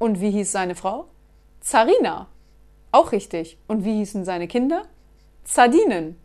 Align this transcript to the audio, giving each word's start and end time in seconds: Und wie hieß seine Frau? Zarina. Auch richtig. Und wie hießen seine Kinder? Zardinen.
Und 0.00 0.22
wie 0.22 0.30
hieß 0.30 0.50
seine 0.50 0.74
Frau? 0.74 1.08
Zarina. 1.60 2.26
Auch 2.90 3.12
richtig. 3.12 3.58
Und 3.68 3.84
wie 3.84 3.98
hießen 3.98 4.24
seine 4.24 4.48
Kinder? 4.48 4.84
Zardinen. 5.44 6.18